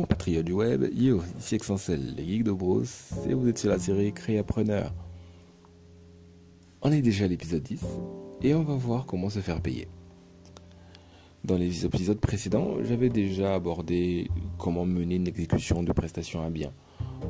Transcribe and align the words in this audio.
compatriotes 0.00 0.46
du 0.46 0.52
web, 0.52 0.86
yo, 0.94 1.20
ici 1.38 1.56
Exencel, 1.56 2.14
les 2.16 2.24
geeks 2.24 2.44
de 2.44 2.52
Bros, 2.52 2.82
et 3.28 3.34
vous 3.34 3.48
êtes 3.48 3.58
sur 3.58 3.68
la 3.68 3.78
série 3.78 4.14
Créapreneur. 4.14 4.94
On 6.80 6.90
est 6.90 7.02
déjà 7.02 7.26
à 7.26 7.28
l'épisode 7.28 7.62
10, 7.62 7.84
et 8.40 8.54
on 8.54 8.62
va 8.62 8.74
voir 8.76 9.04
comment 9.04 9.28
se 9.28 9.40
faire 9.40 9.60
payer. 9.60 9.88
Dans 11.44 11.58
les 11.58 11.84
épisodes 11.84 12.18
précédents, 12.18 12.82
j'avais 12.82 13.10
déjà 13.10 13.54
abordé 13.54 14.30
comment 14.56 14.86
mener 14.86 15.16
une 15.16 15.28
exécution 15.28 15.82
de 15.82 15.92
prestations 15.92 16.42
à 16.42 16.48
bien. 16.48 16.72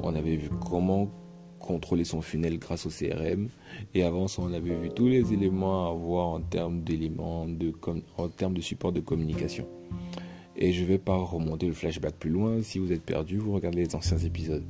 On 0.05 0.15
avait 0.15 0.37
vu 0.37 0.49
comment 0.69 1.11
contrôler 1.59 2.05
son 2.05 2.23
funnel 2.23 2.61
grâce 2.61 2.87
au 2.87 2.91
CRM, 2.91 3.49
et 3.95 4.05
avant 4.05 4.29
ça, 4.29 4.43
on 4.43 4.53
avait 4.53 4.77
vu 4.77 4.91
tous 4.91 5.09
les 5.09 5.33
éléments 5.33 5.89
à 5.89 5.91
avoir 5.91 6.29
en 6.29 6.41
termes 6.41 6.83
d'éléments, 6.83 7.47
de, 7.47 7.73
en 8.17 8.29
termes 8.29 8.55
de 8.55 8.61
support 8.61 8.93
de 8.93 9.01
communication. 9.01 9.67
Et 10.61 10.73
je 10.73 10.83
ne 10.83 10.87
vais 10.89 10.99
pas 10.99 11.17
remonter 11.17 11.67
le 11.67 11.73
flashback 11.73 12.15
plus 12.17 12.31
loin. 12.31 12.63
Si 12.63 12.79
vous 12.79 12.93
êtes 12.93 13.03
perdu, 13.03 13.39
vous 13.39 13.53
regardez 13.53 13.85
les 13.85 13.95
anciens 13.95 14.19
épisodes. 14.19 14.65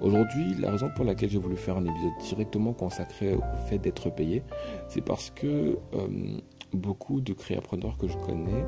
Aujourd'hui, 0.00 0.54
la 0.58 0.70
raison 0.70 0.90
pour 0.96 1.04
laquelle 1.04 1.28
j'ai 1.28 1.38
voulu 1.38 1.56
faire 1.56 1.76
un 1.76 1.84
épisode 1.84 2.12
directement 2.22 2.72
consacré 2.72 3.34
au 3.34 3.42
fait 3.68 3.78
d'être 3.78 4.10
payé, 4.10 4.42
c'est 4.88 5.02
parce 5.02 5.30
que 5.30 5.78
euh, 5.94 6.38
beaucoup 6.72 7.20
de 7.20 7.32
créateurs 7.34 7.96
que 7.98 8.08
je 8.08 8.16
connais, 8.16 8.64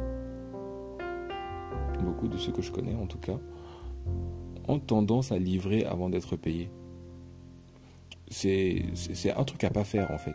beaucoup 2.02 2.28
de 2.28 2.36
ceux 2.36 2.52
que 2.52 2.62
je 2.62 2.70
connais 2.70 2.94
en 2.94 3.06
tout 3.06 3.18
cas, 3.18 3.38
ont 4.68 4.78
tendance 4.78 5.32
à 5.32 5.38
livrer 5.38 5.84
avant 5.84 6.10
d'être 6.10 6.36
payés. 6.36 6.70
C'est 8.28 8.84
un 9.36 9.44
truc 9.44 9.64
à 9.64 9.70
pas 9.70 9.84
faire 9.84 10.10
en 10.10 10.18
fait. 10.18 10.34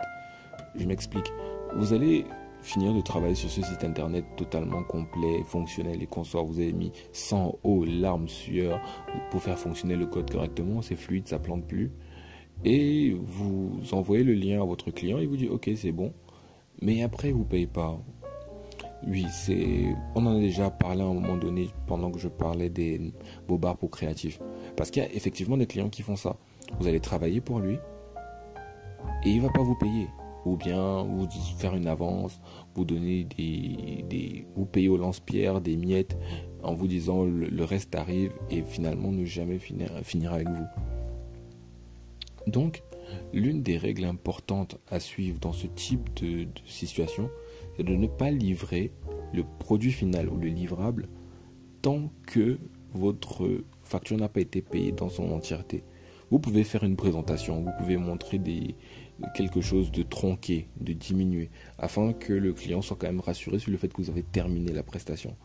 Je 0.76 0.86
m'explique. 0.86 1.32
Vous 1.76 1.94
allez 1.94 2.26
finir 2.62 2.94
de 2.94 3.02
travailler 3.02 3.36
sur 3.36 3.50
ce 3.50 3.62
site 3.62 3.84
internet 3.84 4.26
totalement 4.36 4.84
complet, 4.84 5.44
fonctionnel 5.46 6.02
et 6.02 6.08
consort. 6.08 6.46
Vous 6.46 6.60
avez 6.60 6.74
mis 6.74 6.92
sang, 7.12 7.58
eau, 7.64 7.86
larmes, 7.86 8.28
sueur 8.28 8.82
pour 9.32 9.42
faire 9.42 9.58
fonctionner 9.58 9.96
le 9.96 10.06
code 10.06 10.30
correctement. 10.30 10.82
C'est 10.82 10.96
fluide, 10.96 11.28
ça 11.28 11.40
plante 11.40 11.66
plus. 11.66 11.92
Et 12.66 13.16
vous 13.20 13.80
envoyez 13.92 14.24
le 14.24 14.34
lien 14.34 14.62
à 14.62 14.66
votre 14.66 14.92
client. 14.92 15.20
Il 15.20 15.28
vous 15.28 15.38
dit 15.38 15.48
OK, 15.48 15.70
c'est 15.76 15.92
bon. 15.92 16.14
Mais 16.82 17.04
après, 17.04 17.32
vous 17.32 17.44
payez 17.44 17.68
pas. 17.68 18.00
Oui, 19.06 19.26
c'est. 19.32 19.96
On 20.16 20.26
en 20.26 20.38
a 20.38 20.40
déjà 20.40 20.70
parlé 20.70 21.02
à 21.02 21.06
un 21.06 21.14
moment 21.14 21.38
donné 21.38 21.70
pendant 21.86 22.12
que 22.12 22.20
je 22.20 22.28
parlais 22.28 22.70
des 22.70 23.14
bobards 23.48 23.78
pour 23.78 23.92
créatifs. 23.92 24.40
Parce 24.76 24.92
qu'il 24.92 25.04
y 25.04 25.06
a 25.06 25.14
effectivement 25.14 25.58
des 25.58 25.68
clients 25.68 25.90
qui 25.90 26.02
font 26.02 26.16
ça. 26.16 26.36
Vous 26.80 26.88
allez 26.88 27.00
travailler 27.00 27.42
pour 27.42 27.60
lui 27.60 27.78
et 29.24 29.30
il 29.30 29.42
va 29.42 29.50
pas 29.50 29.62
vous 29.62 29.76
payer 29.76 30.08
bien 30.56 31.04
vous 31.04 31.28
faire 31.58 31.76
une 31.76 31.88
avance, 31.88 32.40
vous 32.76 32.86
donner 32.86 33.26
des, 33.26 34.06
des 34.10 34.46
vous 34.56 34.66
payer 34.66 34.90
au 34.90 34.98
lance-pierre 34.98 35.62
des 35.62 35.76
miettes 35.76 36.18
en 36.64 36.74
vous 36.74 36.88
disant 36.88 37.24
le, 37.24 37.64
reste 37.64 37.96
arrive 37.96 38.32
et 38.50 38.62
finalement 38.64 39.12
ne 39.12 39.26
jamais 39.26 39.60
finir, 39.60 39.90
finir 40.04 40.34
avec 40.34 40.48
vous. 40.48 40.66
Donc, 42.48 42.84
l'une 43.34 43.62
des 43.62 43.78
règles 43.78 44.06
importantes 44.06 44.78
à 44.90 45.00
suivre 45.00 45.40
dans 45.40 45.54
ce 45.54 45.68
type 45.68 46.14
de, 46.22 46.44
de 46.46 46.62
situation, 46.66 47.30
c'est 47.76 47.84
de 47.84 47.96
ne 47.96 48.08
pas 48.08 48.32
livrer 48.32 48.92
le 49.34 49.44
produit 49.60 49.92
final 49.92 50.30
ou 50.30 50.38
le 50.38 50.48
livrable 50.48 51.08
tant 51.82 52.10
que 52.26 52.58
votre 52.94 53.64
facture 53.84 54.18
n'a 54.18 54.30
pas 54.30 54.42
été 54.42 54.62
payée 54.62 54.92
dans 54.92 55.10
son 55.10 55.32
entièreté. 55.32 55.84
Vous 56.30 56.40
pouvez 56.40 56.64
faire 56.64 56.84
une 56.84 56.98
présentation, 56.98 57.62
vous 57.62 57.72
pouvez 57.78 57.96
montrer 57.96 58.38
des, 58.38 58.76
quelque 59.34 59.62
chose 59.62 59.92
de 59.92 60.04
tronqué, 60.04 60.68
de 60.82 60.92
diminué, 60.92 61.50
afin 61.80 62.12
que 62.12 62.34
le 62.34 62.54
client 62.54 62.82
soit 62.82 62.98
quand 63.00 63.08
même 63.08 63.22
rassuré 63.22 63.60
sur 63.60 63.72
le 63.72 63.78
fait 63.78 63.88
que 63.88 64.02
vous 64.02 64.10
avez 64.10 64.24
terminé 64.24 64.74
la 64.74 64.84
prestation. 64.84 65.36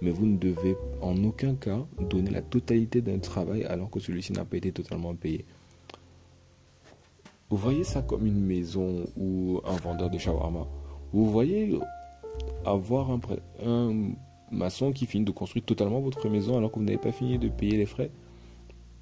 Mais 0.00 0.10
vous 0.10 0.24
ne 0.24 0.38
devez 0.38 0.76
en 1.02 1.22
aucun 1.24 1.54
cas 1.54 1.84
donner 2.08 2.30
la 2.30 2.40
totalité 2.40 3.02
d'un 3.02 3.18
travail 3.18 3.64
alors 3.64 3.90
que 3.90 4.00
celui-ci 4.00 4.32
n'a 4.32 4.46
pas 4.46 4.56
été 4.56 4.72
totalement 4.72 5.14
payé. 5.14 5.44
Vous 7.50 7.58
voyez 7.58 7.84
ça 7.84 8.00
comme 8.00 8.26
une 8.26 8.40
maison 8.40 9.04
ou 9.18 9.60
un 9.66 9.76
vendeur 9.76 10.08
de 10.08 10.16
shawarma. 10.16 10.66
Vous 11.12 11.30
voyez 11.30 11.78
avoir 12.64 13.10
un, 13.10 13.20
un 13.66 14.12
maçon 14.50 14.92
qui 14.92 15.04
finit 15.04 15.24
de 15.24 15.32
construire 15.32 15.66
totalement 15.66 16.00
votre 16.00 16.28
maison 16.30 16.56
alors 16.56 16.70
que 16.70 16.78
vous 16.78 16.84
n'avez 16.84 16.96
pas 16.96 17.12
fini 17.12 17.38
de 17.38 17.48
payer 17.48 17.76
les 17.76 17.86
frais 17.86 18.10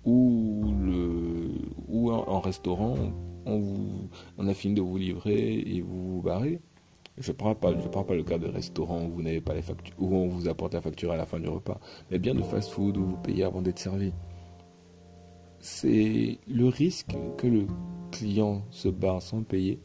ou, 0.04 0.74
le, 0.80 1.27
ou 1.88 2.10
un, 2.10 2.40
restaurant, 2.40 2.96
on, 3.46 3.58
vous, 3.58 4.08
a 4.38 4.54
fini 4.54 4.74
de 4.74 4.82
vous 4.82 4.96
livrer 4.96 5.58
et 5.58 5.80
vous 5.80 6.14
vous 6.14 6.22
barrez. 6.22 6.60
Je 7.16 7.32
ne 7.32 7.36
parle, 7.36 7.56
pas, 7.56 7.72
parle 7.72 8.06
pas 8.06 8.14
le 8.14 8.22
cas 8.22 8.38
de 8.38 8.46
restaurant 8.46 9.04
où 9.04 9.10
vous 9.10 9.22
n'avez 9.22 9.40
pas 9.40 9.54
les 9.54 9.62
factures, 9.62 9.94
où 9.98 10.14
on 10.14 10.28
vous 10.28 10.48
apporte 10.48 10.74
la 10.74 10.80
facture 10.80 11.10
à 11.10 11.16
la 11.16 11.26
fin 11.26 11.40
du 11.40 11.48
repas, 11.48 11.80
mais 12.10 12.18
bien 12.18 12.34
de 12.34 12.42
fast-food 12.42 12.96
où 12.96 13.04
vous 13.04 13.16
payez 13.16 13.42
avant 13.42 13.60
d'être 13.60 13.78
servi. 13.78 14.12
C'est 15.58 16.38
le 16.46 16.68
risque 16.68 17.16
que 17.36 17.48
le 17.48 17.66
client 18.12 18.62
se 18.70 18.88
barre 18.88 19.20
sans 19.20 19.42
payer 19.42 19.80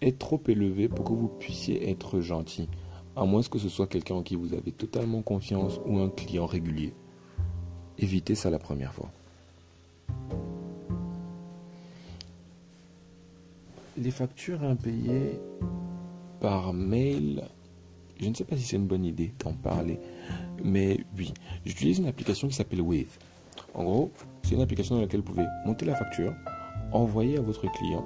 est 0.00 0.18
trop 0.18 0.40
élevé 0.46 0.88
pour 0.88 1.04
que 1.04 1.12
vous 1.12 1.28
puissiez 1.28 1.90
être 1.90 2.20
gentil, 2.20 2.68
à 3.16 3.24
moins 3.24 3.42
que 3.42 3.58
ce 3.58 3.68
soit 3.68 3.88
quelqu'un 3.88 4.16
en 4.16 4.22
qui 4.22 4.36
vous 4.36 4.54
avez 4.54 4.72
totalement 4.72 5.22
confiance 5.22 5.80
ou 5.84 5.98
un 5.98 6.08
client 6.08 6.46
régulier. 6.46 6.94
Évitez 7.98 8.34
ça 8.34 8.50
la 8.50 8.58
première 8.58 8.94
fois. 8.94 9.10
Les 14.00 14.10
factures 14.10 14.62
impayées 14.62 15.38
par 16.40 16.72
mail, 16.72 17.44
je 18.18 18.30
ne 18.30 18.34
sais 18.34 18.44
pas 18.44 18.56
si 18.56 18.62
c'est 18.62 18.76
une 18.76 18.86
bonne 18.86 19.04
idée 19.04 19.34
d'en 19.44 19.52
parler, 19.52 20.00
mais 20.64 21.04
oui, 21.18 21.34
j'utilise 21.66 21.98
une 21.98 22.06
application 22.06 22.48
qui 22.48 22.54
s'appelle 22.54 22.80
Wave. 22.80 23.18
En 23.74 23.84
gros, 23.84 24.10
c'est 24.42 24.54
une 24.54 24.62
application 24.62 24.94
dans 24.94 25.02
laquelle 25.02 25.20
vous 25.20 25.34
pouvez 25.34 25.44
monter 25.66 25.84
la 25.84 25.94
facture, 25.96 26.32
envoyer 26.92 27.36
à 27.36 27.42
votre 27.42 27.70
client, 27.70 28.02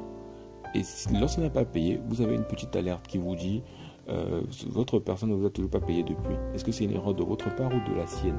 et 0.75 0.83
lorsqu'il 1.13 1.45
n'a 1.45 1.51
pas 1.51 1.65
payé, 1.65 2.01
vous 2.09 2.23
avez 2.23 2.35
une 2.35 2.45
petite 2.45 2.75
alerte 2.75 3.07
qui 3.07 3.19
vous 3.19 3.37
dit 3.37 3.63
euh, 4.09 4.43
votre 4.67 4.99
personne 4.99 5.31
ne 5.31 5.37
vous 5.37 5.47
a 5.47 5.51
toujours 5.51 5.71
pas 5.71 5.81
payé 5.81 6.03
depuis. 6.03 6.35
Est-ce 6.55 6.65
que 6.65 6.73
c'est 6.73 6.85
une 6.85 6.93
erreur 6.95 7.15
de 7.15 7.23
votre 7.23 7.55
part 7.55 7.71
ou 7.73 7.89
de 7.89 7.97
la 7.97 8.09
sienne? 8.09 8.39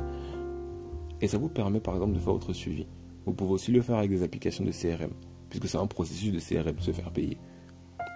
Et 1.21 1.29
ça 1.29 1.37
vous 1.37 1.47
permet 1.47 1.79
par 1.79 1.93
exemple 1.93 2.15
de 2.15 2.19
faire 2.19 2.33
votre 2.33 2.51
suivi. 2.51 2.85
Vous 3.25 3.31
pouvez 3.31 3.53
aussi 3.53 3.71
le 3.71 3.81
faire 3.81 3.95
avec 3.95 4.09
des 4.09 4.23
applications 4.23 4.65
de 4.65 4.71
CRM, 4.71 5.11
puisque 5.59 5.71
c'est 5.71 5.81
un 5.81 5.87
processus 5.87 6.33
de 6.33 6.39
CRM, 6.39 6.77
se 6.79 6.91
faire 6.91 7.11
payer. 7.11 7.37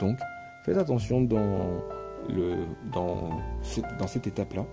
Donc, 0.01 0.17
faites 0.65 0.77
attention 0.77 1.21
dans, 1.21 1.81
le, 2.27 2.65
dans, 2.91 3.29
cette 4.07 4.27
étape-là, 4.27 4.65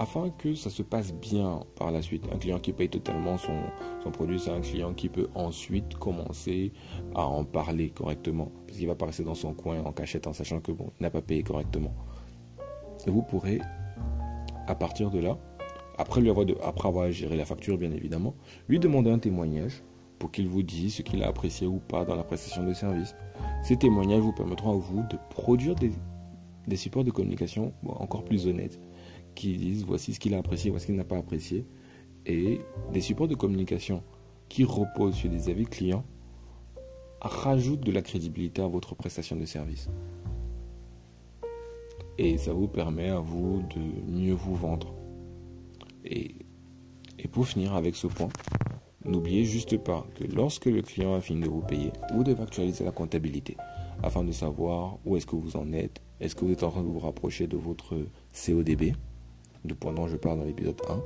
afin 0.00 0.30
que 0.30 0.56
ça 0.56 0.70
se 0.70 0.82
passe 0.82 1.12
bien 1.14 1.60
par 1.76 1.92
la 1.92 2.02
suite. 2.02 2.24
Un 2.32 2.38
client 2.38 2.58
qui 2.58 2.72
paye 2.72 2.88
totalement 2.88 3.38
son, 3.38 3.56
son 4.02 4.10
produit, 4.10 4.40
c'est 4.40 4.50
un 4.50 4.60
client 4.60 4.92
qui 4.94 5.08
peut 5.08 5.28
ensuite 5.36 5.94
commencer 5.94 6.72
à 7.14 7.24
en 7.24 7.44
parler 7.44 7.90
correctement, 7.90 8.50
parce 8.66 8.78
qu'il 8.78 8.88
va 8.88 8.96
pas 8.96 9.06
rester 9.06 9.22
dans 9.22 9.36
son 9.36 9.54
coin 9.54 9.80
en 9.84 9.92
cachette 9.92 10.26
en 10.26 10.32
sachant 10.32 10.60
que 10.60 10.72
bon, 10.72 10.90
n'a 10.98 11.10
pas 11.10 11.22
payé 11.22 11.44
correctement. 11.44 11.94
Et 13.06 13.10
vous 13.10 13.22
pourrez, 13.22 13.60
à 14.66 14.74
partir 14.74 15.10
de 15.10 15.20
là, 15.20 15.38
après, 15.98 16.20
lui 16.20 16.30
avoir 16.30 16.46
après 16.64 16.88
avoir 16.88 17.12
géré 17.12 17.36
la 17.36 17.44
facture, 17.44 17.78
bien 17.78 17.92
évidemment, 17.92 18.34
lui 18.68 18.80
demander 18.80 19.12
un 19.12 19.20
témoignage 19.20 19.84
qu'il 20.30 20.48
vous 20.48 20.62
dise 20.62 20.96
ce 20.96 21.02
qu'il 21.02 21.22
a 21.22 21.28
apprécié 21.28 21.66
ou 21.66 21.78
pas 21.78 22.04
dans 22.04 22.16
la 22.16 22.24
prestation 22.24 22.64
de 22.64 22.72
service. 22.74 23.14
Ces 23.62 23.76
témoignages 23.76 24.20
vous 24.20 24.32
permettront 24.32 24.72
à 24.72 24.76
vous 24.76 25.02
de 25.10 25.18
produire 25.30 25.74
des 25.74 26.76
supports 26.76 27.04
de 27.04 27.10
communication 27.10 27.72
encore 27.86 28.24
plus 28.24 28.46
honnêtes 28.46 28.78
qui 29.34 29.56
disent 29.56 29.84
voici 29.84 30.14
ce 30.14 30.20
qu'il 30.20 30.34
a 30.34 30.38
apprécié, 30.38 30.70
voici 30.70 30.84
ce 30.84 30.86
qu'il 30.88 30.96
n'a 30.96 31.04
pas 31.04 31.18
apprécié, 31.18 31.66
et 32.26 32.60
des 32.92 33.00
supports 33.00 33.28
de 33.28 33.34
communication 33.34 34.02
qui 34.48 34.64
reposent 34.64 35.14
sur 35.14 35.30
des 35.30 35.48
avis 35.48 35.66
clients 35.66 36.04
rajoutent 37.20 37.84
de 37.84 37.92
la 37.92 38.02
crédibilité 38.02 38.62
à 38.62 38.66
votre 38.66 38.94
prestation 38.94 39.36
de 39.36 39.44
service. 39.44 39.88
Et 42.18 42.38
ça 42.38 42.52
vous 42.52 42.68
permet 42.68 43.08
à 43.08 43.18
vous 43.18 43.62
de 43.74 44.12
mieux 44.12 44.34
vous 44.34 44.54
vendre. 44.54 44.94
Et, 46.04 46.36
pour 47.32 47.46
finir 47.48 47.74
avec 47.74 47.96
ce 47.96 48.06
point, 48.06 48.28
n'oubliez 49.04 49.44
juste 49.44 49.78
pas 49.78 50.06
que 50.14 50.24
lorsque 50.24 50.66
le 50.66 50.82
client 50.82 51.14
a 51.14 51.20
fini 51.20 51.42
de 51.42 51.48
vous 51.48 51.60
payer, 51.60 51.92
vous 52.14 52.24
devez 52.24 52.42
actualiser 52.42 52.84
la 52.84 52.90
comptabilité 52.90 53.56
afin 54.02 54.24
de 54.24 54.32
savoir 54.32 54.98
où 55.04 55.16
est-ce 55.16 55.26
que 55.26 55.36
vous 55.36 55.56
en 55.56 55.72
êtes. 55.72 56.00
Est-ce 56.20 56.34
que 56.34 56.44
vous 56.44 56.52
êtes 56.52 56.62
en 56.62 56.70
train 56.70 56.82
de 56.82 56.88
vous 56.88 56.98
rapprocher 56.98 57.46
de 57.46 57.56
votre 57.56 57.96
CODB, 58.32 58.94
du 59.64 59.74
point 59.74 59.92
dont 59.92 60.08
je 60.08 60.16
parle 60.16 60.38
dans 60.38 60.44
l'épisode 60.44 60.80
1 60.88 61.00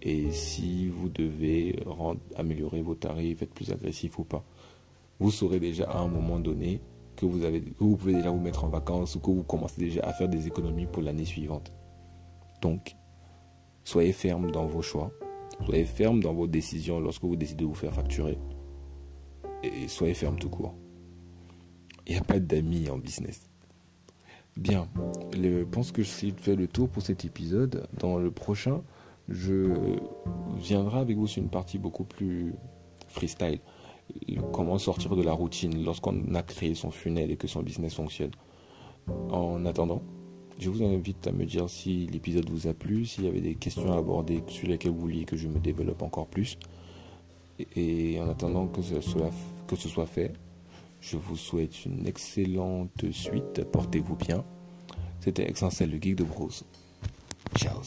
et 0.00 0.30
si 0.30 0.86
vous 0.88 1.08
devez 1.08 1.74
améliorer 2.36 2.82
vos 2.82 2.94
tarifs, 2.94 3.42
être 3.42 3.52
plus 3.52 3.72
agressif 3.72 4.20
ou 4.20 4.24
pas. 4.24 4.44
Vous 5.18 5.32
saurez 5.32 5.58
déjà 5.58 5.90
à 5.90 5.98
un 5.98 6.06
moment 6.06 6.38
donné 6.38 6.80
que 7.16 7.26
vous, 7.26 7.40
que 7.40 7.84
vous 7.84 7.96
pouvez 7.96 8.12
déjà 8.12 8.30
vous 8.30 8.38
mettre 8.38 8.62
en 8.62 8.68
vacances 8.68 9.16
ou 9.16 9.20
que 9.20 9.32
vous 9.32 9.42
commencez 9.42 9.80
déjà 9.80 10.02
à 10.04 10.12
faire 10.12 10.28
des 10.28 10.46
économies 10.46 10.86
pour 10.86 11.02
l'année 11.02 11.24
suivante. 11.24 11.72
Donc, 12.62 12.94
Soyez 13.88 14.12
ferme 14.12 14.50
dans 14.50 14.66
vos 14.66 14.82
choix. 14.82 15.10
Soyez 15.64 15.84
ferme 15.84 16.20
dans 16.20 16.32
vos 16.32 16.46
décisions 16.46 17.00
lorsque 17.00 17.24
vous 17.24 17.36
décidez 17.36 17.64
de 17.64 17.68
vous 17.68 17.74
faire 17.74 17.94
facturer. 17.94 18.38
Et 19.62 19.88
soyez 19.88 20.14
ferme 20.14 20.38
tout 20.38 20.48
court. 20.48 20.74
Il 22.06 22.12
n'y 22.12 22.18
a 22.18 22.24
pas 22.24 22.38
d'amis 22.38 22.88
en 22.88 22.96
business. 22.96 23.48
Bien, 24.56 24.88
je 25.34 25.62
pense 25.64 25.92
que 25.92 26.02
j'ai 26.02 26.32
fait 26.32 26.56
le 26.56 26.66
tour 26.66 26.88
pour 26.88 27.02
cet 27.02 27.24
épisode. 27.24 27.86
Dans 27.98 28.18
le 28.18 28.30
prochain, 28.30 28.82
je 29.28 29.98
viendrai 30.56 31.00
avec 31.00 31.16
vous 31.16 31.26
sur 31.26 31.42
une 31.42 31.50
partie 31.50 31.78
beaucoup 31.78 32.04
plus 32.04 32.54
freestyle. 33.08 33.60
Comment 34.52 34.78
sortir 34.78 35.14
de 35.16 35.22
la 35.22 35.32
routine 35.32 35.84
lorsqu'on 35.84 36.34
a 36.34 36.42
créé 36.42 36.74
son 36.74 36.90
funnel 36.90 37.30
et 37.30 37.36
que 37.36 37.46
son 37.46 37.62
business 37.62 37.94
fonctionne. 37.94 38.30
En 39.30 39.64
attendant, 39.66 40.02
je 40.58 40.70
vous 40.70 40.82
invite 40.82 41.26
à 41.26 41.32
me 41.32 41.44
dire 41.44 41.70
si 41.70 42.06
l'épisode 42.06 42.48
vous 42.50 42.66
a 42.66 42.74
plu, 42.74 43.06
s'il 43.06 43.24
y 43.24 43.28
avait 43.28 43.40
des 43.40 43.54
questions 43.54 43.92
à 43.92 43.98
aborder 43.98 44.42
sur 44.48 44.68
lesquelles 44.68 44.90
vous 44.90 45.00
vouliez 45.00 45.24
que 45.24 45.36
je 45.36 45.48
me 45.48 45.58
développe 45.58 46.02
encore 46.02 46.26
plus. 46.26 46.58
Et 47.76 48.20
en 48.20 48.28
attendant 48.28 48.66
que 48.66 48.82
ce 48.82 49.00
soit, 49.00 49.30
que 49.66 49.76
ce 49.76 49.88
soit 49.88 50.06
fait, 50.06 50.32
je 51.00 51.16
vous 51.16 51.36
souhaite 51.36 51.84
une 51.84 52.06
excellente 52.06 53.10
suite. 53.12 53.64
Portez-vous 53.70 54.16
bien. 54.16 54.44
C'était 55.20 55.48
Exensel, 55.48 55.90
le 55.90 55.98
geek 56.00 56.16
de 56.16 56.24
Bruce. 56.24 56.64
Ciao. 57.56 57.80